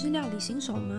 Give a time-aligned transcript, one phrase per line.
[0.00, 0.94] 是料理新手吗？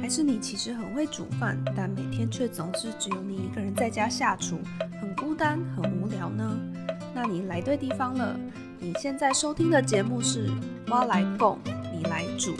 [0.00, 4.58] 还是你其实很会煮饭，但每天却总是只有你一个人在家下厨，
[4.98, 6.58] 很孤单、很无聊呢？
[7.14, 8.34] 那你来对地方了。
[8.78, 10.48] 你现在收听的节目是
[10.90, 11.58] 《我来供，
[11.92, 12.56] 你来煮》。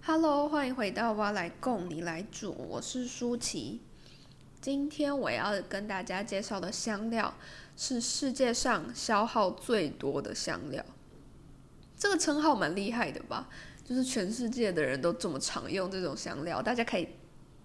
[0.00, 3.82] Hello，欢迎回到《我来供，你来煮》，我是舒淇。
[4.60, 7.32] 今天我要跟大家介绍的香料
[7.76, 10.84] 是世界上消耗最多的香料。
[11.96, 13.48] 这个称号蛮厉害的吧？
[13.84, 17.08] 就是全世界的人都这么常用这种香料，大家可以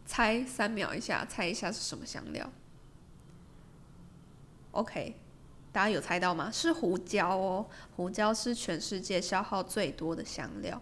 [0.06, 2.50] 猜三秒一下，猜一下是什么香料
[4.72, 5.16] ？OK，
[5.72, 6.52] 大家有猜到吗？
[6.52, 7.66] 是胡椒哦，
[7.96, 10.82] 胡椒是全世界消耗最多的香料。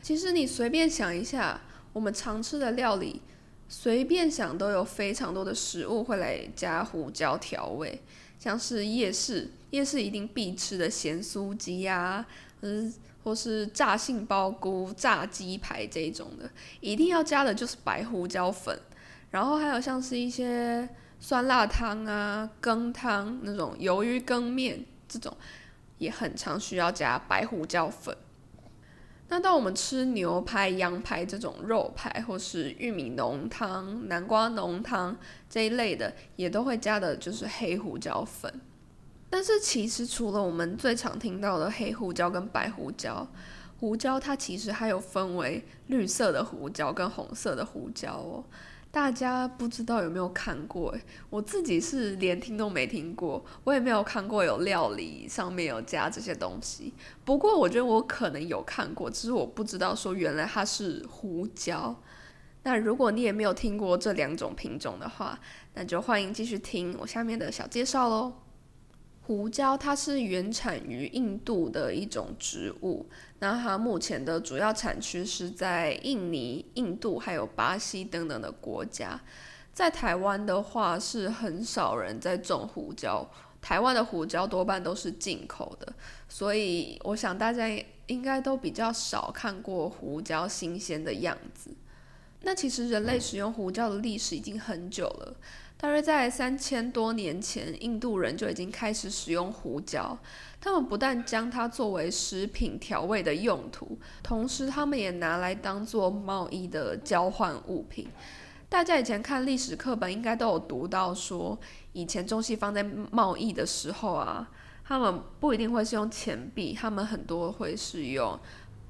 [0.00, 1.60] 其实你随便想一下，
[1.92, 3.20] 我们常吃的料理。
[3.68, 8.00] 随便想都有非常多的食物会来加胡椒调味，
[8.38, 12.24] 像是夜市，夜市一定必吃的咸酥鸡呀，
[12.62, 18.78] 嗯，或是炸杏鲍菇、炸鸡排这种的，一定要加的就是白胡椒粉。
[19.30, 20.88] 然后还有像是一些
[21.20, 25.36] 酸辣汤啊、羹汤那种鱿鱼羹面这种，
[25.98, 28.16] 也很常需要加白胡椒粉。
[29.30, 35.14] 那当我们吃牛排、羊排这种肉排，或是玉米浓汤、南瓜浓汤
[35.50, 38.52] 这一类的，也都会加的就是黑胡椒粉。
[39.28, 43.28] 但是其实除了我们最常听到的黑胡椒跟白胡椒，
[43.78, 48.44] 胡椒它其实还有分为绿色的胡椒跟红色的胡椒哦。
[48.90, 50.94] 大家不知道有没有看过？
[51.28, 56.94] 我自己是连听都没听过，我也没有看过有料理上面有加这些东西。
[57.24, 61.94] 不过我觉得我可能有看过，只是我不知道说原来它是胡椒。
[62.62, 65.38] 那如果你也没有听过这两种品种的话，
[65.74, 68.32] 那就欢迎继续听我下面的小介绍喽。
[69.28, 73.04] 胡椒它是原产于印度的一种植物，
[73.40, 79.20] 那它目前的主要产区是在印尼、印度还有巴西等等的国家。
[79.74, 83.30] 在台湾的话是很少人在种胡椒，
[83.60, 85.92] 台湾的胡椒多半都是进口的，
[86.26, 87.68] 所以我想大家
[88.06, 91.70] 应该都比较少看过胡椒新鲜的样子。
[92.40, 95.36] 那其实人类使用胡椒的历史已经很久了。
[95.80, 100.18] 大约在三千多年前，印度人就已经开始使用胡椒。
[100.60, 108.08] 他们不但将它作为食品调味的用途，同时他们也拿来当做贸易的交换物品。
[108.68, 111.56] 大家以前看历史课本应该都有读到，说
[111.92, 114.50] 以前中西方在贸易的时候啊，
[114.84, 118.36] 他们不一定会是用钱币，他们很多会是用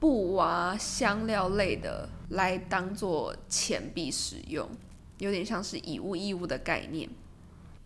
[0.00, 4.66] 布啊、香料类的来当做钱币使用。
[5.18, 7.08] 有点像是以物易物的概念。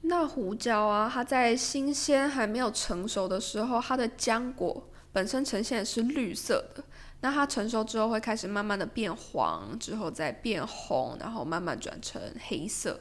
[0.02, 6.82] 那胡椒啊，它在新鲜还没有成熟的时候，它的浆果本身呈现的是绿色的。
[7.20, 12.98] 那它成熟之后会开始慢慢的变黄，之后再变红，然后慢慢转成黑色。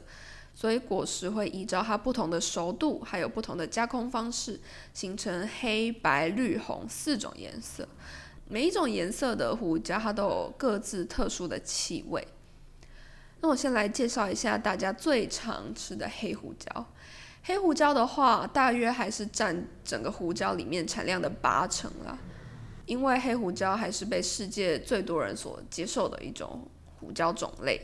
[0.54, 4.60] 所以果实会依照它不同的熟度，还有不同的加工方式，
[4.94, 7.88] 形成黑白绿红四种颜色。
[8.48, 12.24] 每一种颜色的胡椒，它都有各自特殊的气味。
[13.42, 16.86] 那我先来介绍一下大家最常吃的黑胡椒。
[17.42, 22.16] 黑胡椒的话，大约还是占整个胡椒里面产量的八成啦。
[22.86, 26.68] 因为黑胡椒还是被世界最多人所接受的一种
[27.00, 27.80] 胡椒种类。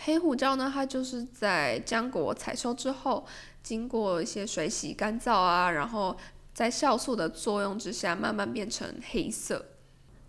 [0.00, 3.24] 黑胡椒呢，它就是在浆果采收之后，
[3.62, 6.16] 经过一些水洗干燥啊，然后
[6.52, 9.64] 在酵素的作用之下，慢慢变成黑色。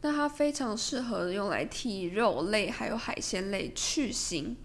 [0.06, 4.56] 那它非常适合用来替肉类还有海鲜类去腥。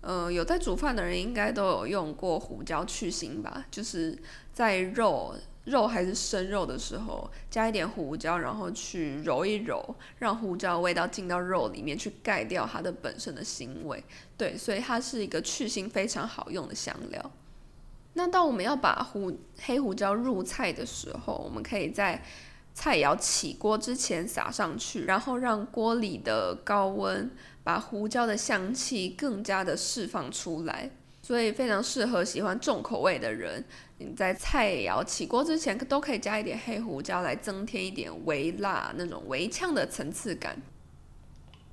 [0.00, 3.66] 呃，有在煮饭的人应该都有用过胡椒去腥吧？
[3.68, 4.16] 就是
[4.52, 14.04] 在肉肉还是生肉的时候，加一点胡椒，然后去揉一揉，让胡椒味道进到肉里面去，盖掉它的本身的腥味。
[14.36, 17.32] 对，所以它是一个去腥非常好用的香料。
[18.14, 22.22] 那当我们要把胡黑胡椒入菜的时候，我们可以在
[22.80, 27.30] 菜肴起锅之前撒上去，然后让锅里的高温
[27.62, 30.90] 把胡椒的香气更加的释放出来，
[31.20, 33.62] 所以非常适合喜欢重口味的人。
[33.98, 40.56] 你在菜肴起锅之前都可以加一点黑胡椒来增添一点微辣那种微呛的层次感。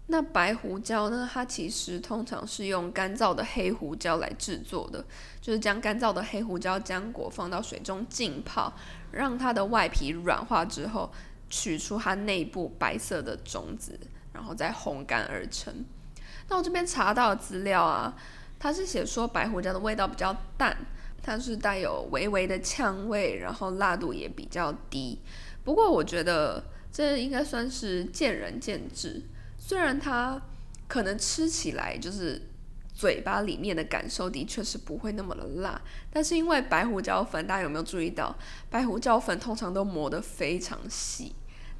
[0.09, 1.29] 那白胡椒呢？
[1.31, 5.05] 它其实通常是用干燥的黑胡椒来制作的，
[5.41, 8.73] 就是将干燥的黑胡椒浆果放到水中浸泡，
[9.11, 11.11] 让它的外皮软化之后，
[11.49, 13.99] 取出它内部白色的种子，
[14.31, 15.85] 然后再烘干而成。
[16.47, 18.15] 那我这边查到的资料啊，
[18.57, 20.77] 它是写说白胡椒的味道比较淡，
[21.21, 25.19] 它是带有微微的呛味，然后辣度也比较低。
[25.65, 26.63] 不过我觉得
[26.93, 29.21] 这应该算是见仁见智，
[29.67, 30.41] 虽然它
[30.87, 32.41] 可能吃起来就是
[32.93, 38.33] 嘴巴里面的感受的确是不会那么的辣，但是因为白胡椒粉，大家有没有注意到，
[38.69, 41.35] 白胡椒粉通常都磨得非常细。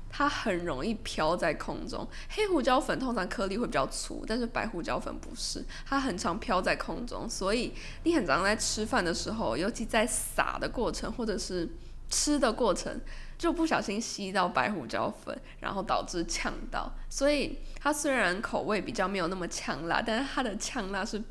[0.10, 7.72] 它很容易飘在空中，黑胡椒粉通常颗粒会比较粗，但是白胡椒粉不是，它很常飘在空中，所以
[8.04, 11.70] 你很常在吃饭的时候，尤其在撒的过程或者是
[12.10, 13.00] 吃的过程，
[13.38, 16.92] 就不小心吸到白胡椒粉，然后导致呛到。
[17.10, 21.22] 所以它虽然口味比较没有那么呛辣，但是它的呛辣是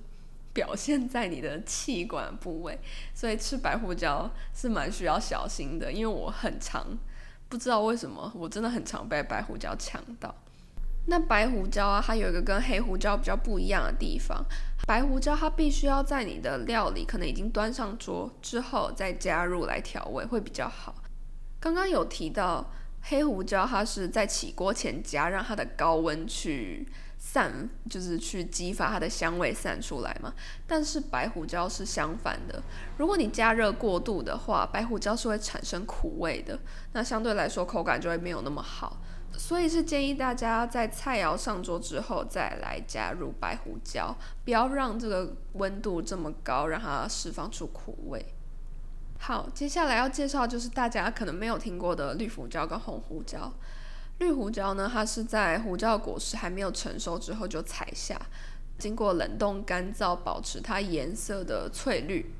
[0.52, 2.78] 表现在你的气管部位，
[3.14, 6.86] 所以吃白胡椒是蛮需要小心的，因为我很常。
[7.48, 10.34] 不知道为什么，我真的很常被白胡椒呛到。
[11.06, 14.44] 那白胡椒啊，它有一个跟黑胡椒比较不一样的地方。
[14.86, 20.94] 白胡椒它必须要在你的料理可能已经端上桌之后再加入来调味会比较好。
[21.58, 22.70] 刚刚有提到
[23.02, 26.86] 黑胡椒，它是在起锅前加，让它的高温去。
[27.18, 30.32] 散就是去激发它的香味散出来嘛，
[30.66, 32.62] 但是白胡椒是相反的。
[32.98, 36.60] 如果你加热过度的话，白胡椒是会产生苦味的，
[36.92, 38.98] 那相对来说口感就会没有那么好。
[39.38, 48.24] 所以是建议大家在菜肴上桌之后再来加入白胡椒，不要让这个温度这么高，让它释放出苦味。
[49.18, 53.52] 好，接下来要介绍就是大家可能没有听过的绿胡椒跟红胡椒。
[54.18, 58.18] 绿胡椒呢，它是在胡椒果实还没有成熟之后就采下，
[58.78, 62.34] 经过冷冻干燥，保持它颜色的翠绿。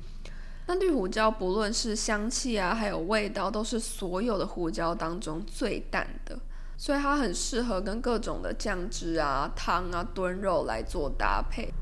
[0.65, 6.37] 那绿胡椒不论是香气啊，还有味道，都是所有的胡椒当中最淡的，
[6.77, 11.73] 所以它很适合跟各种的酱汁啊、汤啊、炖肉来做搭配，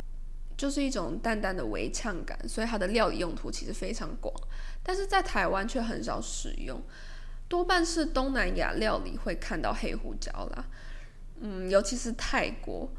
[0.56, 4.34] 就是一种淡淡的微呛感，所以它的料理用途其实非常广，
[4.82, 6.82] 但是在台湾却很少使用。
[7.48, 10.66] 多半是东南亚料理会看到黑胡椒啦，
[11.42, 12.90] 嗯，尤其是泰国。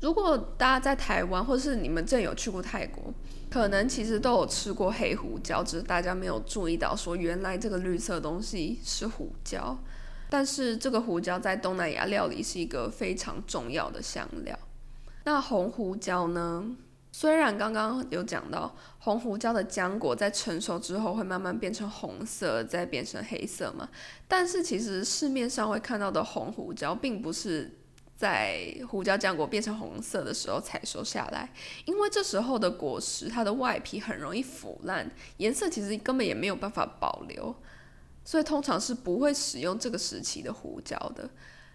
[0.00, 3.14] 如果大家在台湾，或是你们正有去过泰国，
[3.50, 9.78] 可能其实都有吃过黑胡椒，只是大家没有注意到，说原来这个绿色东西是胡椒。
[10.28, 14.58] 但是这个胡椒在东南亚料理是一个非常重要的香料。
[15.24, 16.76] 那红胡椒呢？
[17.12, 23.88] 虽然刚刚有讲到红胡椒的浆果在成熟之后会慢慢变成红色，再变成黑色嘛，
[24.28, 27.74] 但是其实市面上会看到的红胡椒，并不是
[28.14, 31.50] 在胡椒浆果变成红色的时候采收下来，
[31.86, 37.54] 因为这时候的果实它的外皮很容易腐烂，颜色其实根本也没有办法保留，
[38.26, 41.30] 所以通常是不会使用这个时期的胡椒的。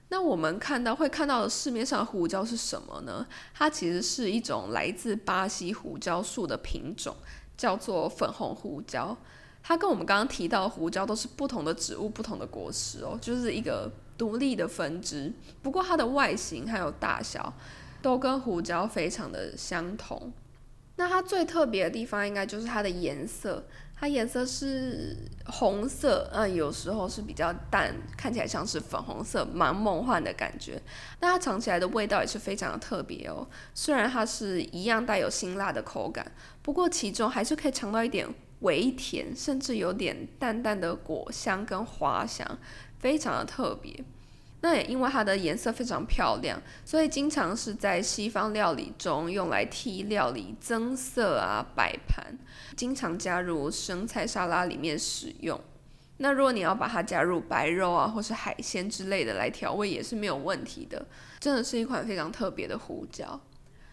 [0.09, 3.25] 那我们看到会看到的市面上的胡椒是什么呢？
[3.53, 7.15] 它其实是一种来自巴西胡椒树的品种，
[7.55, 9.15] 叫做粉红胡椒。
[9.63, 15.31] 它跟我们刚刚提到的胡椒都是不同的植物、不同的果实哦，就是一个独立的分支。
[15.61, 17.53] 不过它的外形还有大小
[18.01, 20.33] 都跟胡椒非常的相同。
[21.01, 23.65] 那它最特别的地方应该就是它的颜色。
[23.99, 30.79] 它颜色是红色，嗯，有时候是比较淡，看起来像是粉红色，蛮梦幻的感觉。
[31.19, 33.47] 那它尝起来的味道也是非常的特别哦。
[33.73, 38.27] 虽然它是一样带有辛辣的口感，不过其中还是可以尝到一点
[38.59, 42.59] 微甜，甚至有点淡淡的果香跟花香，
[42.99, 44.03] 非常的特别。
[44.61, 52.37] 那也因为它的颜色非常漂亮，所以经常是在西方料理中用来替料理增色啊、摆盘，
[52.77, 55.59] 经常加入生菜沙拉里面使用。
[56.17, 61.03] 那如果你要把它加入白肉啊，或是海鲜之类的来调味，也是没有问题的。
[61.39, 63.41] 真的是一款非常特别的胡椒。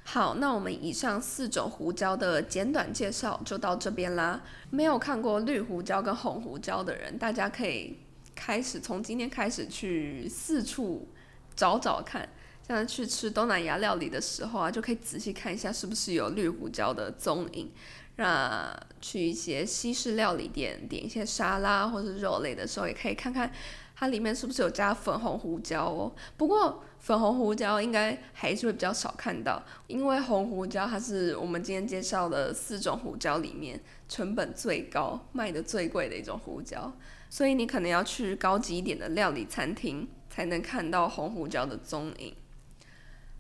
[0.05, 4.43] 好，那我们以上四种胡椒的简短介绍就到这边啦。
[4.69, 7.97] 没有看过绿胡椒跟红胡椒的人，大家可以。
[8.39, 11.09] 开始从今天开始去四处
[11.57, 12.27] 找找看，
[12.67, 17.73] 像去吃东南亚料理的时候啊，就可以仔细看一下是不是有绿胡椒的踪影。
[18.15, 23.53] 那去一些西式料理店点一些沙拉或是肉类的时候，也可以看看
[23.97, 26.13] 它里面是不是有加粉红胡椒哦。
[26.37, 36.93] 不过粉红胡椒应该还是会比较少看到，因为红胡椒它是我们今天介绍的四种胡椒里面成本最高、卖的最贵的一种胡椒。
[37.31, 42.35] 所以你可能要去高级一点的料理餐厅，才能看到红胡椒的踪影。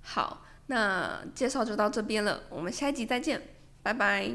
[0.01, 3.41] 好，那介绍就到这边了，我们下一集再见，
[3.83, 4.31] 拜拜。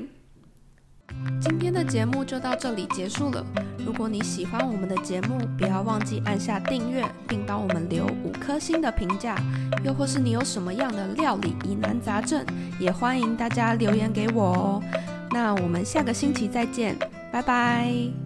[1.42, 3.73] 今天的节目就到这里结束了。
[3.86, 9.36] 如果你喜欢我们的节目，不要忘记按下订阅，并帮我们留五颗星的评价。
[9.84, 12.46] 又或是你有什么样的料理疑难杂症，
[12.80, 14.84] 也欢迎大家留言给我哦。
[15.32, 16.96] 那我们下个星期再见，
[17.32, 18.23] 拜拜。